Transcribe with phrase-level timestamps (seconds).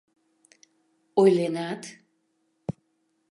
[1.21, 1.81] —Ойленат?